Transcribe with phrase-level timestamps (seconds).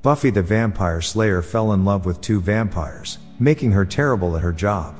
[0.00, 4.52] Buffy the Vampire Slayer fell in love with two vampires, making her terrible at her
[4.52, 4.94] job.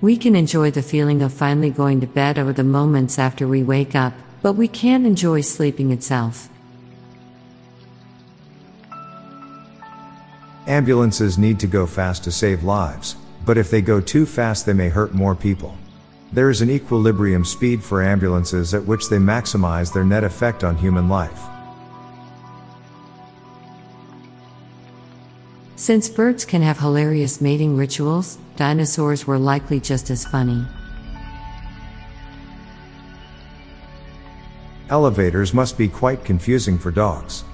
[0.00, 3.62] We can enjoy the feeling of finally going to bed or the moments after we
[3.62, 6.48] wake up, but we can't enjoy sleeping itself.
[10.66, 14.72] Ambulances need to go fast to save lives, but if they go too fast, they
[14.72, 15.76] may hurt more people.
[16.32, 20.76] There is an equilibrium speed for ambulances at which they maximize their net effect on
[20.76, 21.38] human life.
[25.76, 30.64] Since birds can have hilarious mating rituals, dinosaurs were likely just as funny.
[34.88, 37.44] Elevators must be quite confusing for dogs.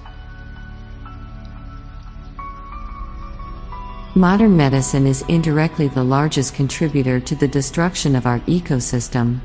[4.15, 9.39] Modern medicine is indirectly the largest contributor to the destruction of our ecosystem.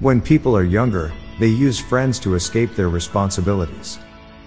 [0.00, 3.96] When people are younger, they use friends to escape their responsibilities.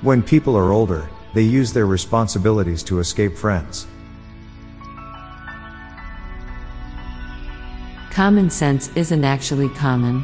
[0.02, 3.86] When people are older, they use their responsibilities to escape friends.
[8.10, 10.24] Common sense isn't actually common.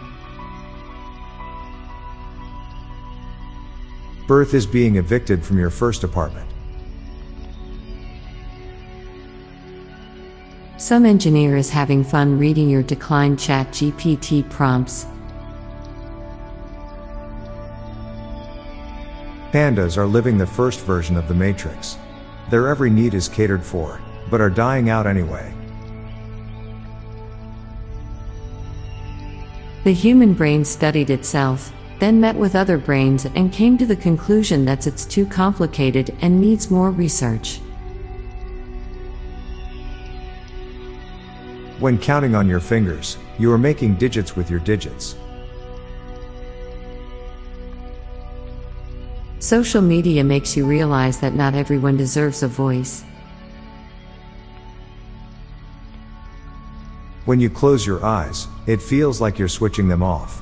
[4.28, 6.50] Birth is being evicted from your first apartment.
[10.76, 15.06] Some engineer is having fun reading your declined chat GPT prompts.
[19.54, 21.98] Pandas are living the first version of the Matrix.
[22.50, 25.54] Their every need is catered for, but are dying out anyway.
[29.86, 34.66] The human brain studied itself, then met with other brains and came to the conclusion
[34.66, 37.60] that it's too complicated and needs more research.
[41.80, 45.16] When counting on your fingers, you are making digits with your digits.
[49.40, 53.04] Social media makes you realize that not everyone deserves a voice.
[57.26, 60.42] When you close your eyes, it feels like you're switching them off.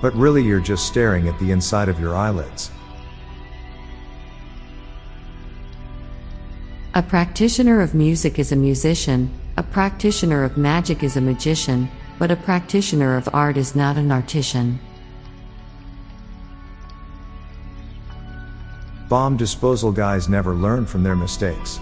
[0.00, 2.70] But really, you're just staring at the inside of your eyelids.
[6.94, 11.88] A practitioner of music is a musician, a practitioner of magic is a magician,
[12.18, 14.78] but a practitioner of art is not an artisan.
[19.08, 21.80] Bomb disposal guys never learn from their mistakes.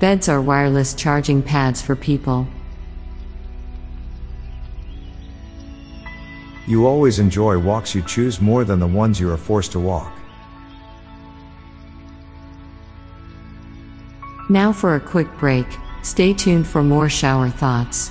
[0.00, 2.46] Beds are wireless charging pads for people.
[6.66, 10.12] You always enjoy walks you choose more than the ones you are forced to walk.
[14.48, 15.66] Now for a quick break,
[16.02, 18.10] stay tuned for more shower thoughts.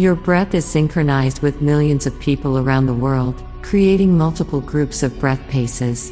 [0.00, 5.20] Your breath is synchronized with millions of people around the world, creating multiple groups of
[5.20, 6.10] breath paces.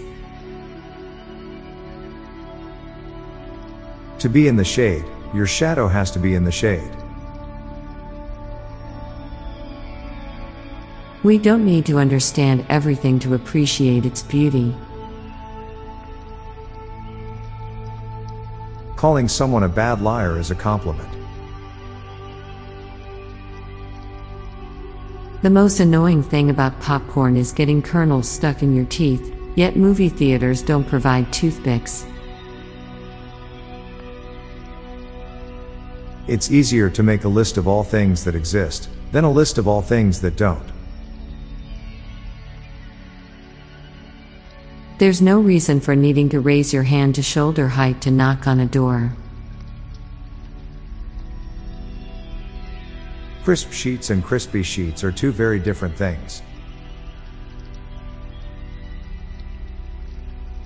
[4.18, 6.90] To be in the shade, your shadow has to be in the shade.
[11.22, 14.76] We don't need to understand everything to appreciate its beauty.
[18.96, 21.08] Calling someone a bad liar is a compliment.
[25.40, 30.08] The most annoying thing about popcorn is getting kernels stuck in your teeth, yet movie
[30.08, 32.04] theaters don't provide toothpicks.
[36.26, 39.68] It's easier to make a list of all things that exist than a list of
[39.68, 40.72] all things that don't.
[44.98, 48.58] There's no reason for needing to raise your hand to shoulder height to knock on
[48.58, 49.12] a door.
[53.44, 56.42] Crisp sheets and crispy sheets are two very different things.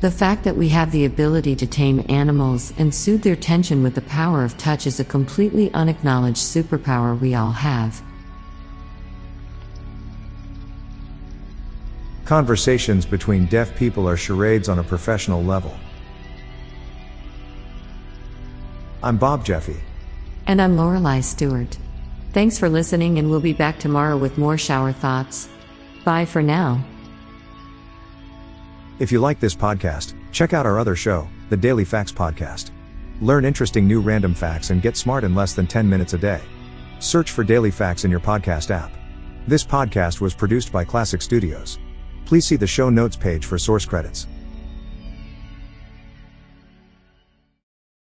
[0.01, 3.95] The fact that we have the ability to tame animals and soothe their tension with
[3.95, 8.03] the power of touch is a completely unacknowledged superpower we all have.
[12.25, 15.73] Conversations between deaf people are charades on a professional level.
[19.05, 19.77] I'm Bob Jeffy.
[20.49, 21.79] And I'm Lorelei Stewart.
[22.32, 25.49] Thanks for listening, and we'll be back tomorrow with more shower thoughts.
[26.05, 26.82] Bye for now.
[28.99, 32.70] If you like this podcast, check out our other show, the Daily Facts Podcast.
[33.20, 36.40] Learn interesting new random facts and get smart in less than 10 minutes a day.
[37.00, 38.93] Search for Daily Facts in your podcast app.
[39.46, 41.79] This podcast was produced by Klassic Studios.
[42.25, 44.26] Please see the show notes page for source credits.